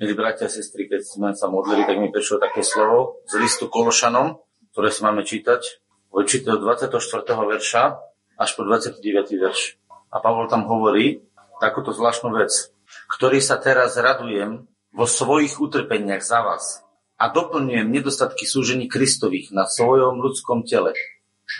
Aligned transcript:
Milí 0.00 0.16
bratia 0.16 0.48
a 0.48 0.54
sestry, 0.56 0.88
keď 0.88 1.04
sme 1.04 1.28
sa 1.36 1.52
modlili, 1.52 1.84
tak 1.84 2.00
mi 2.00 2.08
prišlo 2.08 2.40
také 2.40 2.64
slovo 2.64 3.20
z 3.28 3.36
listu 3.36 3.68
Kološanom, 3.68 4.40
ktoré 4.72 4.88
si 4.88 5.04
máme 5.04 5.28
čítať. 5.28 5.60
Vyčítajú 6.08 6.56
24. 6.56 6.96
verša 7.28 8.00
až 8.40 8.50
po 8.56 8.64
29. 8.64 8.96
verš. 9.36 9.76
A 10.08 10.24
Pavol 10.24 10.48
tam 10.48 10.64
hovorí 10.64 11.20
takúto 11.60 11.92
zvláštnu 11.92 12.32
vec, 12.32 12.72
ktorý 13.12 13.44
sa 13.44 13.60
teraz 13.60 14.00
radujem 14.00 14.64
vo 14.96 15.04
svojich 15.04 15.60
utrpeniach 15.60 16.24
za 16.24 16.48
vás 16.48 16.80
a 17.20 17.28
doplňujem 17.28 17.92
nedostatky 17.92 18.48
súžení 18.48 18.88
Kristových 18.88 19.52
na 19.52 19.68
svojom 19.68 20.16
ľudskom 20.24 20.64
tele, 20.64 20.96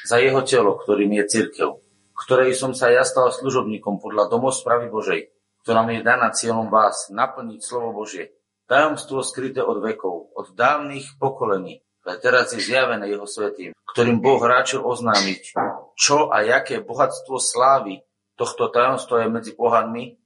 za 0.08 0.16
jeho 0.16 0.40
telo, 0.48 0.80
ktorým 0.80 1.12
je 1.12 1.24
církev, 1.28 1.76
ktorej 2.16 2.56
som 2.56 2.72
sa 2.72 2.88
ja 2.88 3.04
stal 3.04 3.36
služobníkom 3.36 4.00
podľa 4.00 4.32
domospravy 4.32 4.88
Božej, 4.88 5.28
ktorá 5.62 5.84
mi 5.84 6.00
je 6.00 6.06
daná 6.06 6.32
cieľom 6.32 6.72
vás 6.72 7.08
naplniť 7.12 7.60
slovo 7.60 7.92
Božie. 7.92 8.32
Tajomstvo 8.70 9.26
skryté 9.26 9.60
od 9.60 9.82
vekov, 9.82 10.30
od 10.32 10.54
dávnych 10.54 11.18
pokolení, 11.18 11.82
ale 12.06 12.16
teraz 12.22 12.54
je 12.54 12.62
zjavené 12.62 13.10
jeho 13.10 13.26
svetým, 13.26 13.74
ktorým 13.92 14.22
Boh 14.22 14.40
ráčil 14.40 14.80
oznámiť, 14.80 15.58
čo 15.98 16.30
a 16.30 16.46
jaké 16.46 16.80
bohatstvo 16.80 17.36
slávy 17.42 18.00
tohto 18.38 18.70
tajomstva 18.70 19.26
je 19.26 19.28
medzi 19.28 19.52
pohanmi, 19.52 20.16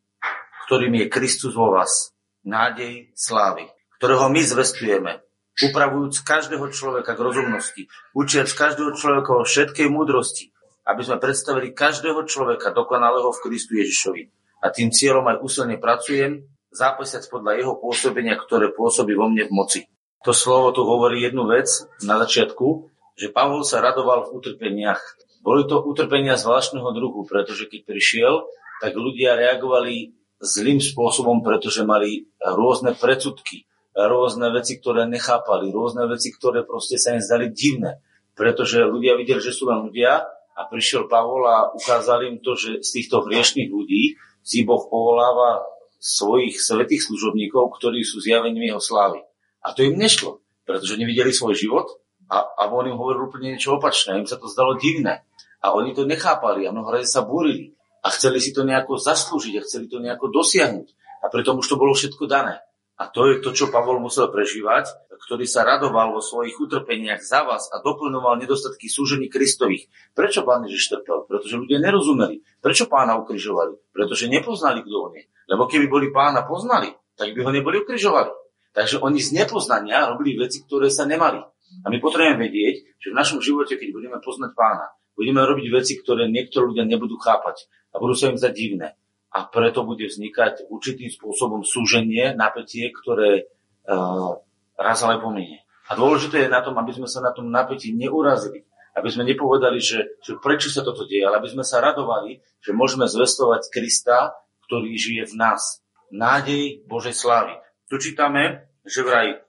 ktorým 0.69 0.95
je 1.03 1.07
Kristus 1.11 1.57
vo 1.57 1.75
vás, 1.75 2.15
nádej 2.45 3.11
slávy, 3.17 3.67
ktorého 3.99 4.29
my 4.29 4.43
zvestujeme, 4.45 5.25
upravujúc 5.59 6.23
každého 6.23 6.67
človeka 6.71 7.17
k 7.17 7.25
rozumnosti, 7.25 7.83
učiac 8.13 8.49
každého 8.53 8.93
človeka 8.95 9.31
o 9.35 9.43
všetkej 9.43 9.89
múdrosti, 9.91 10.55
aby 10.85 11.01
sme 11.01 11.17
predstavili 11.17 11.73
každého 11.73 12.29
človeka 12.29 12.71
dokonalého 12.77 13.33
v 13.33 13.43
Kristu 13.43 13.81
Ježišovi, 13.81 14.23
a 14.65 14.73
tým 14.73 14.89
cieľom 14.89 15.29
aj 15.29 15.45
úsilne 15.45 15.77
pracujem, 15.77 16.49
zápasiac 16.73 17.29
podľa 17.29 17.61
jeho 17.61 17.75
pôsobenia, 17.77 18.41
ktoré 18.41 18.73
pôsobí 18.73 19.13
vo 19.13 19.29
mne 19.29 19.45
v 19.45 19.53
moci. 19.53 19.81
To 20.25 20.33
slovo 20.33 20.73
tu 20.73 20.89
hovorí 20.89 21.21
jednu 21.21 21.45
vec 21.45 21.69
na 22.01 22.17
začiatku, 22.25 22.89
že 23.15 23.29
Pavol 23.29 23.61
sa 23.63 23.85
radoval 23.85 24.27
v 24.27 24.41
utrpeniach. 24.41 24.99
Boli 25.45 25.69
to 25.69 25.85
utrpenia 25.85 26.41
zvláštneho 26.41 26.89
druhu, 26.97 27.29
pretože 27.29 27.69
keď 27.69 27.81
prišiel, 27.85 28.35
tak 28.81 28.97
ľudia 28.97 29.37
reagovali 29.37 30.17
zlým 30.41 30.81
spôsobom, 30.81 31.45
pretože 31.45 31.85
mali 31.85 32.27
rôzne 32.41 32.97
predsudky, 32.97 33.69
rôzne 33.93 34.51
veci, 34.51 34.81
ktoré 34.81 35.05
nechápali, 35.07 35.71
rôzne 35.71 36.09
veci, 36.09 36.33
ktoré 36.33 36.65
proste 36.65 36.97
sa 36.97 37.15
im 37.15 37.23
zdali 37.23 37.53
divné. 37.53 38.01
Pretože 38.35 38.83
ľudia 38.83 39.15
videli, 39.15 39.39
že 39.39 39.55
sú 39.55 39.71
len 39.71 39.87
ľudia 39.87 40.25
a 40.57 40.61
prišiel 40.67 41.07
Pavol 41.07 41.47
a 41.47 41.71
ukázal 41.71 42.27
im 42.27 42.43
to, 42.43 42.59
že 42.59 42.83
z 42.83 42.89
týchto 42.99 43.23
hriešných 43.23 43.71
ľudí 43.71 44.19
si 44.45 44.63
Boh 44.69 44.85
povoláva 44.93 45.65
svojich 45.97 46.61
svetých 46.61 47.09
služobníkov, 47.09 47.81
ktorí 47.81 48.05
sú 48.05 48.21
zjavením 48.21 48.77
jeho 48.77 48.83
slávy. 48.85 49.25
A 49.65 49.73
to 49.73 49.89
im 49.89 49.97
nešlo, 49.97 50.45
pretože 50.69 51.01
nevideli 51.01 51.33
svoj 51.33 51.57
život 51.57 51.89
a, 52.29 52.45
a 52.45 52.63
on 52.69 52.85
im 52.85 53.01
hovoril 53.01 53.33
úplne 53.33 53.57
niečo 53.57 53.81
opačné. 53.81 54.21
Im 54.21 54.29
sa 54.29 54.37
to 54.37 54.45
zdalo 54.53 54.77
divné. 54.77 55.25
A 55.65 55.73
oni 55.73 55.97
to 55.97 56.05
nechápali 56.05 56.69
a 56.69 56.75
mnoho 56.77 56.93
razy 56.93 57.09
sa 57.09 57.25
búrili. 57.25 57.73
A 58.05 58.13
chceli 58.13 58.37
si 58.37 58.53
to 58.53 58.69
nejako 58.69 59.01
zaslúžiť 59.01 59.55
a 59.57 59.65
chceli 59.65 59.89
to 59.89 59.97
nejako 59.97 60.29
dosiahnuť. 60.29 60.89
A 61.25 61.33
preto 61.33 61.57
už 61.57 61.65
to 61.65 61.81
bolo 61.81 61.97
všetko 61.97 62.29
dané. 62.29 62.61
A 62.95 63.11
to 63.11 63.27
je 63.27 63.43
to, 63.43 63.51
čo 63.51 63.75
Pavol 63.75 63.99
musel 63.99 64.31
prežívať, 64.31 64.87
ktorý 65.27 65.51
sa 65.51 65.67
radoval 65.67 66.15
vo 66.15 66.23
svojich 66.23 66.55
utrpeniach 66.55 67.25
za 67.25 67.43
vás 67.43 67.67
a 67.75 67.83
doplňoval 67.83 68.39
nedostatky 68.39 68.87
súžení 68.87 69.27
Kristových. 69.27 69.91
Prečo 70.15 70.47
pán 70.47 70.63
Ježiš 70.63 70.95
trpel? 70.95 71.27
Pretože 71.27 71.59
ľudia 71.59 71.83
nerozumeli. 71.83 72.45
Prečo 72.63 72.87
pána 72.87 73.19
ukrižovali? 73.19 73.91
Pretože 73.91 74.31
nepoznali, 74.31 74.87
kto 74.87 75.11
on 75.11 75.13
je. 75.19 75.27
Lebo 75.51 75.67
keby 75.67 75.91
boli 75.91 76.15
pána 76.15 76.47
poznali, 76.47 76.95
tak 77.19 77.35
by 77.35 77.41
ho 77.43 77.51
neboli 77.51 77.83
ukrižovali. 77.83 78.31
Takže 78.75 79.03
oni 79.03 79.19
z 79.19 79.43
nepoznania 79.43 80.07
robili 80.11 80.39
veci, 80.39 80.63
ktoré 80.63 80.87
sa 80.87 81.03
nemali. 81.07 81.43
A 81.83 81.87
my 81.91 81.99
potrebujeme 81.99 82.39
vedieť, 82.39 82.99
že 83.03 83.11
v 83.11 83.19
našom 83.19 83.43
živote, 83.43 83.75
keď 83.75 83.91
budeme 83.91 84.19
poznať 84.23 84.55
pána, 84.55 84.95
budeme 85.19 85.43
robiť 85.43 85.67
veci, 85.71 85.99
ktoré 85.99 86.31
niektorí 86.31 86.75
ľudia 86.75 86.87
nebudú 86.87 87.19
chápať 87.19 87.67
a 87.95 87.99
budú 87.99 88.15
sa 88.15 88.31
im 88.31 88.39
zdať 88.39 88.53
divné. 88.55 88.99
A 89.35 89.51
preto 89.51 89.83
bude 89.83 90.07
vznikať 90.07 90.71
určitým 90.71 91.11
spôsobom 91.11 91.67
súženie, 91.67 92.39
napätie, 92.39 92.95
ktoré 92.95 93.51
uh, 93.91 94.39
raz 94.79 95.03
ale 95.03 95.19
pominie. 95.19 95.67
A 95.91 95.99
dôležité 95.99 96.47
je 96.47 96.55
na 96.55 96.63
tom, 96.63 96.79
aby 96.79 96.95
sme 96.95 97.11
sa 97.11 97.19
na 97.19 97.35
tom 97.35 97.51
napätí 97.51 97.91
neurazili. 97.91 98.63
Aby 98.95 99.11
sme 99.11 99.27
nepovedali, 99.27 99.83
že, 99.83 100.23
že 100.23 100.39
prečo 100.39 100.71
sa 100.71 100.87
toto 100.87 101.03
deje, 101.03 101.27
ale 101.27 101.43
aby 101.43 101.51
sme 101.51 101.67
sa 101.67 101.83
radovali, 101.83 102.39
že 102.63 102.71
môžeme 102.71 103.11
zvestovať 103.11 103.67
Krista, 103.75 104.39
ktorý 104.71 104.95
žije 104.95 105.35
v 105.35 105.35
nás. 105.35 105.83
Nádej 106.15 106.87
Božej 106.87 107.19
slávy. 107.19 107.59
Tu 107.91 107.99
čítame, 107.99 108.71
že 108.87 109.03
vraj, 109.03 109.43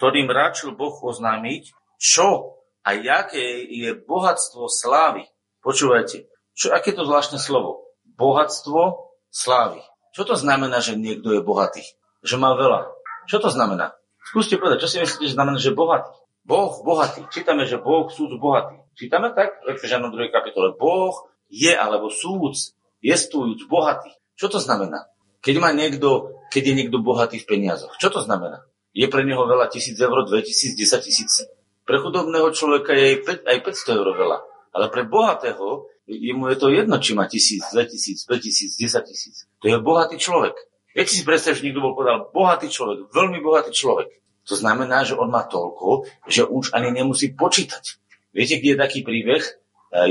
ktorým 0.00 0.32
ráčil 0.32 0.72
Boh 0.72 0.96
oznámiť, 0.96 1.76
čo 2.00 2.56
a 2.80 2.96
jaké 2.96 3.68
je 3.68 3.92
bohatstvo 3.92 4.64
slávy. 4.72 5.28
Počúvajte, 5.60 6.24
čo, 6.56 6.72
aké 6.72 6.96
to 6.96 7.04
zvláštne 7.04 7.36
slovo? 7.36 7.92
Bohatstvo 8.16 9.05
slávy. 9.36 9.84
Čo 10.16 10.24
to 10.24 10.34
znamená, 10.40 10.80
že 10.80 10.96
niekto 10.96 11.36
je 11.36 11.44
bohatý? 11.44 11.84
Že 12.24 12.40
má 12.40 12.56
veľa. 12.56 12.88
Čo 13.28 13.44
to 13.44 13.52
znamená? 13.52 13.92
Skúste 14.24 14.56
povedať, 14.56 14.88
čo 14.88 14.88
si 14.88 14.96
myslíte, 14.96 15.28
že 15.28 15.36
znamená, 15.36 15.60
že 15.60 15.76
bohatý? 15.76 16.08
Boh 16.48 16.72
bohatý. 16.80 17.28
Čítame, 17.28 17.68
že 17.68 17.76
Boh 17.76 18.08
súd 18.08 18.40
bohatý. 18.40 18.80
Čítame 18.96 19.36
tak 19.36 19.60
v 19.68 19.76
Efežanom 19.76 20.08
2. 20.08 20.32
kapitole. 20.32 20.72
Boh 20.72 21.28
je 21.52 21.74
alebo 21.74 22.08
súd 22.08 22.56
jestujúc 23.04 23.68
bohatý. 23.68 24.08
Čo 24.40 24.48
to 24.48 24.58
znamená? 24.62 25.10
Keď, 25.44 25.54
má 25.60 25.70
niekto, 25.70 26.32
keď 26.48 26.72
je 26.72 26.74
niekto 26.74 26.98
bohatý 27.04 27.38
v 27.38 27.46
peniazoch, 27.46 27.94
čo 28.00 28.08
to 28.08 28.24
znamená? 28.24 28.64
Je 28.96 29.04
pre 29.06 29.22
neho 29.22 29.44
veľa 29.44 29.68
tisíc 29.68 29.94
eur, 30.00 30.24
2000, 30.24 30.74
10 30.74 31.06
tisíc? 31.06 31.44
Pre 31.84 32.00
chudobného 32.00 32.48
človeka 32.50 32.96
je 32.96 33.20
aj 33.22 33.58
500 33.62 33.98
eur 34.00 34.08
veľa. 34.16 34.38
Ale 34.72 34.86
pre 34.88 35.04
bohatého, 35.06 35.86
jemu 36.06 36.48
je 36.48 36.56
to 36.56 36.68
jedno, 36.70 36.96
či 37.02 37.12
má 37.14 37.26
tisíc, 37.26 37.62
2000, 37.74 38.26
5000, 38.30 38.78
10 38.78 39.10
tisíc. 39.10 39.36
To 39.62 39.66
je 39.68 39.76
bohatý 39.82 40.16
človek. 40.18 40.54
Viete 40.96 41.12
si 41.12 41.26
predstaviť, 41.26 41.60
že 41.60 41.64
niekto 41.66 41.84
bol 41.84 41.92
povedal, 41.92 42.30
bohatý 42.32 42.72
človek, 42.72 43.12
veľmi 43.12 43.42
bohatý 43.44 43.74
človek. 43.74 44.08
To 44.46 44.54
znamená, 44.54 45.02
že 45.02 45.18
on 45.18 45.28
má 45.28 45.44
toľko, 45.44 46.06
že 46.30 46.46
už 46.46 46.72
ani 46.72 46.94
nemusí 46.94 47.34
počítať. 47.34 47.98
Viete, 48.30 48.62
kde 48.62 48.78
je 48.78 48.78
taký 48.78 49.00
príbeh? 49.02 49.42
E, 49.42 49.52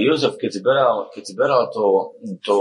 Jozef, 0.04 0.36
keď 0.36 0.60
zberal, 0.60 0.96
keď 1.16 1.24
zberal 1.32 1.62
to, 1.72 2.14
to 2.44 2.56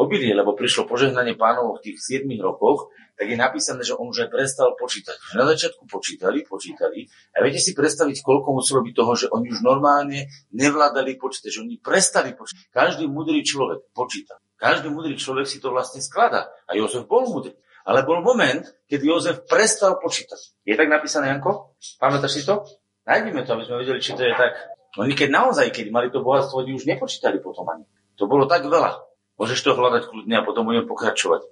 obilie, 0.00 0.32
lebo 0.32 0.56
prišlo 0.56 0.88
požehnanie 0.88 1.36
pánov 1.36 1.76
v 1.76 1.92
tých 1.92 2.24
7 2.24 2.26
rokoch, 2.40 2.88
tak 3.20 3.28
je 3.28 3.36
napísané, 3.36 3.84
že 3.84 3.92
on 3.92 4.08
už 4.08 4.24
aj 4.24 4.30
prestal 4.32 4.72
počítať. 4.80 5.36
Na 5.36 5.44
začiatku 5.44 5.84
počítali, 5.84 6.40
počítali. 6.40 7.04
A 7.36 7.44
viete 7.44 7.60
si 7.60 7.76
predstaviť, 7.76 8.24
koľko 8.24 8.56
muselo 8.56 8.80
byť 8.80 8.94
toho, 8.96 9.12
že 9.12 9.26
oni 9.28 9.52
už 9.52 9.60
normálne 9.60 10.32
nevládali 10.56 11.20
počítať, 11.20 11.52
že 11.52 11.60
oni 11.60 11.76
prestali 11.76 12.32
počítať. 12.32 12.72
Každý 12.72 13.04
mudrý 13.12 13.44
človek 13.44 13.92
počíta. 13.92 14.40
Každý 14.56 14.88
mudrý 14.88 15.20
človek 15.20 15.44
si 15.44 15.60
to 15.60 15.68
vlastne 15.68 16.00
skladá. 16.00 16.48
A 16.64 16.72
Jozef 16.80 17.04
bol 17.04 17.28
mudrý. 17.28 17.52
Ale 17.84 18.08
bol 18.08 18.24
moment, 18.24 18.64
keď 18.88 19.00
Jozef 19.04 19.36
prestal 19.44 20.00
počítať. 20.00 20.64
Je 20.64 20.72
tak 20.76 20.88
napísané, 20.88 21.28
Janko? 21.28 21.76
Pamätáš 22.00 22.40
si 22.40 22.42
to? 22.48 22.64
Nájdeme 23.04 23.44
to, 23.44 23.52
aby 23.52 23.64
sme 23.68 23.84
vedeli, 23.84 24.00
či 24.00 24.16
to 24.16 24.24
je 24.24 24.32
tak. 24.32 24.52
Oni 24.96 25.12
keď 25.12 25.28
naozaj, 25.28 25.72
keď 25.72 25.86
mali 25.92 26.08
to 26.08 26.24
bohatstvo, 26.24 26.64
oni 26.64 26.72
už 26.72 26.88
nepočítali 26.88 27.40
potom 27.40 27.68
ani. 27.68 27.84
To 28.20 28.28
bolo 28.28 28.48
tak 28.48 28.64
veľa. 28.64 29.09
Môžeš 29.40 29.64
to 29.64 29.72
hľadať 29.72 30.12
kľudne 30.12 30.36
a 30.36 30.44
potom 30.44 30.68
budeme 30.68 30.84
pokračovať. 30.84 31.48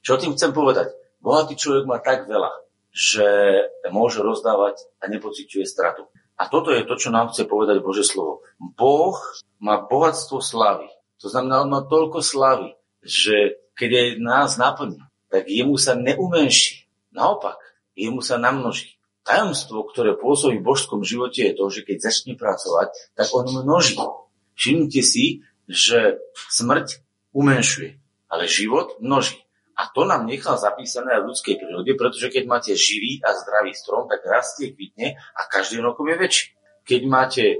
Čo 0.00 0.16
tým 0.16 0.32
chcem 0.32 0.56
povedať? 0.56 0.96
Bohatý 1.20 1.60
človek 1.60 1.84
má 1.84 2.00
tak 2.00 2.24
veľa, 2.24 2.48
že 2.88 3.28
môže 3.92 4.24
rozdávať 4.24 4.80
a 4.96 5.12
nepociťuje 5.12 5.68
stratu. 5.68 6.08
A 6.40 6.48
toto 6.48 6.72
je 6.72 6.88
to, 6.88 6.96
čo 6.96 7.12
nám 7.12 7.28
chce 7.28 7.44
povedať 7.44 7.84
Bože 7.84 8.08
slovo. 8.08 8.40
Boh 8.56 9.20
má 9.60 9.84
bohatstvo 9.84 10.40
slavy. 10.40 10.88
To 11.20 11.28
znamená, 11.28 11.60
on 11.62 11.70
má 11.70 11.84
toľko 11.84 12.24
slavy, 12.24 12.72
že 13.04 13.60
keď 13.76 13.90
aj 13.92 14.08
nás 14.24 14.50
naplní, 14.56 15.04
tak 15.28 15.52
jemu 15.52 15.76
sa 15.76 15.92
neumenší. 15.92 16.88
Naopak, 17.12 17.60
jemu 17.92 18.24
sa 18.24 18.40
namnoží. 18.40 18.96
Tajomstvo, 19.22 19.84
ktoré 19.84 20.16
pôsobí 20.16 20.58
v 20.58 20.66
božskom 20.66 21.04
živote 21.04 21.44
je 21.44 21.54
to, 21.54 21.68
že 21.68 21.84
keď 21.84 22.08
začne 22.08 22.34
pracovať, 22.40 22.88
tak 23.14 23.28
on 23.36 23.46
množí. 23.52 24.00
Všimnite 24.56 25.02
si, 25.04 25.46
že 25.70 26.18
smrť 26.50 27.01
umenšuje, 27.32 27.90
ale 28.28 28.44
život 28.48 28.96
množí. 29.00 29.40
A 29.72 29.88
to 29.88 30.04
nám 30.04 30.28
nechal 30.28 30.60
zapísané 30.60 31.16
aj 31.16 31.20
v 31.24 31.28
ľudskej 31.32 31.54
prírode, 31.56 31.92
pretože 31.96 32.28
keď 32.28 32.44
máte 32.44 32.72
živý 32.76 33.24
a 33.24 33.32
zdravý 33.32 33.72
strom, 33.72 34.04
tak 34.04 34.20
rastie, 34.28 34.76
kvitne 34.76 35.16
a 35.16 35.40
každým 35.48 35.80
rokom 35.80 36.06
je 36.12 36.16
väčší. 36.20 36.46
Keď 36.84 37.00
máte 37.08 37.44
e, 37.48 37.56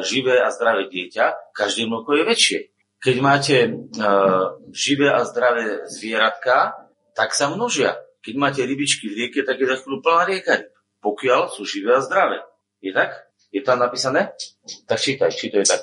živé 0.00 0.40
a 0.40 0.48
zdravé 0.48 0.88
dieťa, 0.88 1.52
každým 1.52 1.92
rokom 1.92 2.16
je 2.16 2.24
väčšie. 2.24 2.58
Keď 3.02 3.16
máte 3.18 3.66
uh, 3.66 4.62
živé 4.70 5.10
a 5.10 5.26
zdravé 5.26 5.90
zvieratka, 5.90 6.86
tak 7.18 7.34
sa 7.34 7.50
množia. 7.50 7.98
Keď 8.22 8.34
máte 8.38 8.62
rybičky 8.62 9.10
v 9.10 9.26
rieke, 9.26 9.42
tak 9.42 9.58
je 9.58 9.66
za 9.66 9.82
chvíľu 9.82 10.06
plná 10.06 10.22
rieka 10.30 10.70
Pokiaľ 11.02 11.50
sú 11.50 11.66
živé 11.66 11.98
a 11.98 12.00
zdravé. 12.00 12.46
Je 12.78 12.94
tak? 12.94 13.26
Je 13.50 13.58
tam 13.58 13.82
napísané? 13.82 14.30
Tak 14.86 15.02
čítaj, 15.02 15.34
či 15.34 15.50
to 15.50 15.58
je 15.58 15.66
tak. 15.66 15.82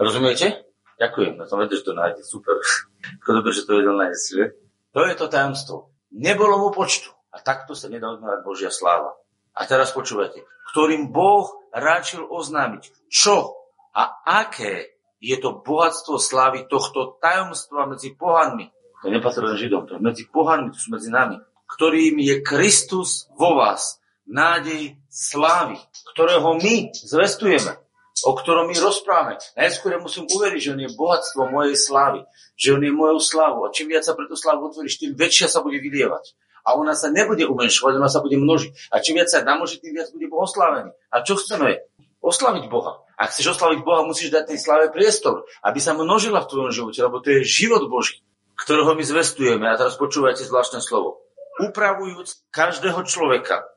Rozumiete? 0.00 0.67
Ďakujem, 0.98 1.38
na 1.38 1.46
tom 1.46 1.62
že 1.62 1.86
to 1.86 1.94
nájde. 1.94 2.22
Super. 2.26 2.58
Ako 3.22 3.30
dobre, 3.38 3.54
že 3.54 3.62
to 3.62 3.78
vedel 3.78 3.94
nájsť, 3.94 4.24
že? 4.34 4.44
To 4.92 5.00
je 5.06 5.14
to 5.14 5.26
tajomstvo. 5.30 5.94
Nebolo 6.10 6.58
mu 6.58 6.68
počtu. 6.74 7.14
A 7.30 7.38
A 7.38 7.44
takto 7.46 7.78
sa 7.78 7.86
nedá 7.86 8.10
odmerať 8.10 8.42
Božia 8.42 8.72
sláva. 8.74 9.14
A 9.54 9.62
teraz 9.62 9.94
počúvajte, 9.94 10.42
ktorým 10.74 11.14
Boh 11.14 11.46
ráčil 11.70 12.26
oznámiť, 12.26 12.90
čo 13.06 13.54
a 13.94 14.22
aké 14.26 14.98
je 15.22 15.38
to 15.38 15.62
bohatstvo 15.62 16.18
slávy 16.18 16.66
tohto 16.66 17.18
tajomstva 17.22 17.86
medzi 17.86 18.14
pohanmi. 18.14 18.70
To 19.02 19.10
nepatrí 19.10 19.42
len 19.46 19.58
Židom, 19.58 19.86
to 19.86 19.98
je 19.98 20.02
medzi 20.02 20.26
pohanmi, 20.26 20.74
to 20.74 20.78
sú 20.78 20.94
medzi 20.94 21.10
nami. 21.10 21.38
Ktorým 21.68 22.18
je 22.18 22.42
Kristus 22.42 23.30
vo 23.38 23.54
vás, 23.54 24.02
nádej 24.26 24.98
slávy, 25.10 25.78
ktorého 26.14 26.58
my 26.58 26.90
zvestujeme 26.94 27.78
o 28.24 28.32
ktorom 28.34 28.70
my 28.70 28.76
rozprávame. 28.78 29.38
Najskôr 29.54 29.94
ja 29.94 30.00
musím 30.00 30.26
uveriť, 30.26 30.60
že 30.60 30.72
on 30.74 30.80
je 30.82 30.90
bohatstvo 30.96 31.40
mojej 31.52 31.76
slávy, 31.76 32.20
že 32.58 32.74
on 32.74 32.82
je 32.82 32.90
mojou 32.90 33.20
slávou. 33.20 33.62
A 33.68 33.72
čím 33.74 33.92
viac 33.92 34.02
sa 34.02 34.16
pre 34.16 34.26
tú 34.26 34.34
slávu 34.34 34.72
otvoríš, 34.72 34.98
tým 34.98 35.14
väčšia 35.14 35.46
sa 35.46 35.62
bude 35.62 35.78
vylievať. 35.78 36.34
A 36.66 36.76
ona 36.76 36.92
sa 36.92 37.08
nebude 37.08 37.48
umenšovať, 37.48 37.96
ona 37.96 38.10
sa 38.12 38.20
bude 38.20 38.36
množiť. 38.36 38.92
A 38.92 39.00
čím 39.00 39.22
viac 39.22 39.30
sa 39.32 39.40
namnoží, 39.40 39.80
tým 39.80 39.96
viac 39.96 40.12
bude 40.12 40.28
oslávený. 40.28 40.92
A 41.14 41.24
čo 41.24 41.38
chceme? 41.40 41.80
Oslaviť 42.18 42.66
Boha. 42.66 43.00
Ak 43.14 43.32
chceš 43.32 43.56
oslaviť 43.56 43.80
Boha, 43.86 44.04
musíš 44.04 44.34
dať 44.34 44.52
tej 44.52 44.58
sláve 44.60 44.86
priestor, 44.90 45.46
aby 45.64 45.78
sa 45.78 45.94
množila 45.94 46.44
v 46.44 46.50
tvojom 46.50 46.70
živote, 46.74 46.98
lebo 47.00 47.22
to 47.22 47.30
je 47.30 47.46
život 47.46 47.86
Boží, 47.86 48.20
ktorého 48.58 48.92
my 48.98 49.04
zvestujeme. 49.06 49.64
A 49.70 49.78
teraz 49.78 49.96
počúvajte 49.96 50.44
zvláštne 50.44 50.82
slovo. 50.82 51.22
Upravujúc 51.62 52.50
každého 52.50 53.06
človeka 53.06 53.70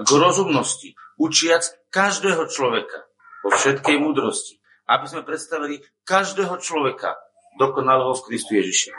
k 0.00 0.08
rozumnosti, 0.08 0.98
učiac 1.18 1.66
každého 1.90 2.46
človeka 2.48 3.09
vo 3.44 3.50
všetkej 3.52 3.96
múdrosti, 4.00 4.60
aby 4.88 5.04
sme 5.08 5.26
predstavili 5.26 5.80
každého 6.04 6.56
človeka 6.60 7.16
dokonalého 7.58 8.14
v 8.16 8.24
Kristu 8.26 8.56
Ježiši. 8.58 8.90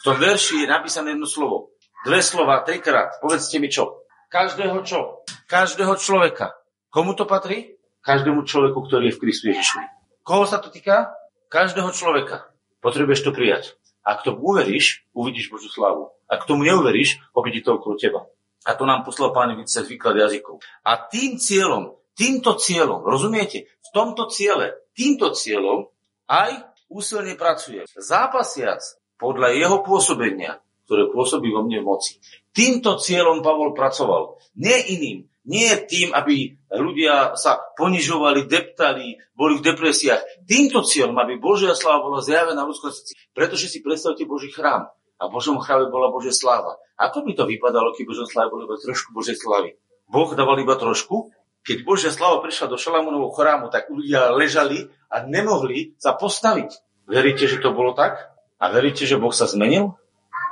V 0.00 0.02
tom 0.02 0.16
verši 0.20 0.64
je 0.64 0.68
napísané 0.68 1.16
jedno 1.16 1.24
slovo. 1.24 1.72
Dve 2.04 2.20
slova, 2.20 2.60
trikrát. 2.60 3.16
Povedzte 3.24 3.56
mi 3.56 3.72
čo. 3.72 4.04
Každého 4.28 4.84
čo? 4.84 5.24
Každého 5.48 5.96
človeka. 5.96 6.52
Komu 6.92 7.16
to 7.16 7.24
patrí? 7.24 7.80
Každému 8.04 8.44
človeku, 8.44 8.84
ktorý 8.84 9.08
je 9.08 9.16
v 9.16 9.22
Kristu 9.24 9.44
Ježišovi. 9.48 9.86
Koho 10.20 10.44
sa 10.44 10.60
to 10.60 10.68
týka? 10.68 11.16
Každého 11.48 11.88
človeka. 11.96 12.52
Potrebuješ 12.84 13.24
to 13.24 13.32
prijať. 13.32 13.80
Ak 14.04 14.20
to 14.20 14.36
uveríš, 14.36 15.08
uvidíš 15.16 15.48
Božú 15.48 15.72
slavu. 15.72 16.12
Ak 16.28 16.44
tomu 16.44 16.68
neuveríš, 16.68 17.24
uvidí 17.32 17.64
to 17.64 17.80
okolo 17.80 17.96
teba. 17.96 18.28
A 18.68 18.76
to 18.76 18.84
nám 18.84 19.04
poslal 19.08 19.32
pán 19.32 19.56
cez 19.64 19.88
výklad 19.88 20.20
jazykov. 20.20 20.60
A 20.84 21.00
tým 21.08 21.40
cieľom 21.40 21.96
týmto 22.14 22.56
cieľom, 22.58 23.02
rozumiete? 23.04 23.70
V 23.82 23.88
tomto 23.94 24.26
ciele, 24.30 24.78
týmto 24.94 25.34
cieľom 25.34 25.90
aj 26.30 26.74
úsilne 26.90 27.34
pracuje. 27.34 27.84
Zápasiac 27.94 28.80
podľa 29.18 29.54
jeho 29.54 29.78
pôsobenia, 29.82 30.58
ktoré 30.86 31.10
pôsobí 31.10 31.50
vo 31.50 31.62
mne 31.66 31.82
v 31.82 31.88
moci. 31.88 32.12
Týmto 32.54 32.98
cieľom 32.98 33.42
Pavol 33.42 33.74
pracoval. 33.74 34.38
Nie 34.58 34.78
iným. 34.86 35.26
Nie 35.44 35.76
tým, 35.84 36.16
aby 36.16 36.56
ľudia 36.72 37.36
sa 37.36 37.60
ponižovali, 37.76 38.48
deptali, 38.48 39.20
boli 39.36 39.60
v 39.60 39.66
depresiách. 39.68 40.48
Týmto 40.48 40.80
cieľom, 40.80 41.20
aby 41.20 41.36
Božia 41.36 41.76
sláva 41.76 42.08
bola 42.08 42.24
zjavená 42.24 42.64
v 42.64 42.72
ľudskom 42.72 42.88
srdci. 42.88 43.12
Pretože 43.36 43.68
si 43.68 43.84
predstavte 43.84 44.24
Boží 44.24 44.48
chrám. 44.48 44.88
A 45.20 45.28
v 45.28 45.34
Božom 45.36 45.60
chráme 45.60 45.92
bola 45.92 46.08
Božia 46.08 46.32
sláva. 46.32 46.80
Ako 46.96 47.28
by 47.28 47.36
to 47.36 47.44
vypadalo, 47.44 47.92
keď 47.92 48.04
Božom 48.08 48.26
sláve 48.26 48.54
bolo 48.54 48.64
iba 48.64 48.80
trošku 48.80 49.12
Božej 49.12 49.36
slávy? 49.36 49.76
Boh 50.08 50.30
dával 50.32 50.64
iba 50.64 50.76
trošku, 50.80 51.32
keď 51.64 51.76
Božia 51.82 52.12
slava 52.12 52.44
prišla 52.44 52.68
do 52.68 52.76
Šalamúnovho 52.76 53.32
chrámu, 53.32 53.72
tak 53.72 53.88
ľudia 53.88 54.36
ležali 54.36 54.92
a 55.08 55.24
nemohli 55.24 55.96
sa 55.96 56.12
postaviť. 56.12 56.76
Veríte, 57.08 57.48
že 57.48 57.60
to 57.60 57.72
bolo 57.72 57.96
tak? 57.96 58.20
A 58.60 58.68
veríte, 58.68 59.08
že 59.08 59.16
Boh 59.16 59.32
sa 59.32 59.48
zmenil? 59.48 59.96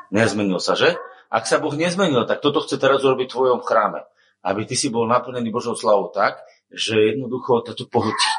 Nezmenil 0.08 0.56
sa, 0.56 0.72
že? 0.72 0.96
Ak 1.32 1.44
sa 1.48 1.60
Boh 1.60 1.72
nezmenil, 1.72 2.24
tak 2.24 2.40
toto 2.40 2.64
chce 2.64 2.80
teraz 2.80 3.04
urobiť 3.04 3.28
v 3.28 3.34
tvojom 3.36 3.60
chráme. 3.64 4.04
Aby 4.40 4.68
ty 4.68 4.76
si 4.76 4.88
bol 4.88 5.04
naplnený 5.08 5.52
Božou 5.52 5.76
slavou 5.76 6.12
tak, 6.12 6.40
že 6.72 7.16
jednoducho 7.16 7.60
to 7.64 7.72
tu 7.76 7.84
pohltí. 7.88 8.30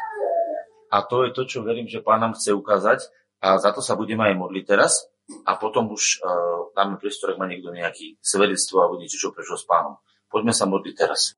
A 0.93 1.01
to 1.01 1.25
je 1.25 1.33
to, 1.33 1.45
čo 1.49 1.65
verím, 1.65 1.89
že 1.89 2.05
Pán 2.05 2.21
nám 2.21 2.37
chce 2.37 2.53
ukázať. 2.53 3.09
A 3.41 3.57
za 3.57 3.73
to 3.73 3.81
sa 3.81 3.97
budeme 3.97 4.29
aj 4.29 4.37
modliť 4.37 4.65
teraz. 4.65 5.09
A 5.45 5.57
potom 5.57 5.89
už 5.89 6.21
uh, 6.21 6.69
dáme 6.77 7.01
priestor, 7.01 7.33
ak 7.33 7.41
má 7.41 7.49
niekto 7.49 7.73
nejaký 7.73 8.21
svedectvo 8.21 8.81
alebo 8.81 9.01
niečo, 9.01 9.17
čo 9.17 9.33
prešlo 9.33 9.57
s 9.57 9.65
pánom. 9.65 9.97
Poďme 10.29 10.53
sa 10.53 10.69
modliť 10.69 10.93
teraz. 10.93 11.33